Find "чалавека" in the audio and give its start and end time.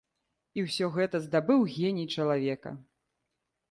2.19-2.69